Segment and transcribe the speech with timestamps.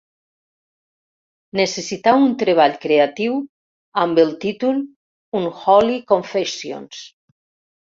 [1.59, 3.37] Necessitar un treball creatiu
[4.05, 4.83] amb el títol
[5.43, 7.07] Unholy Confessions.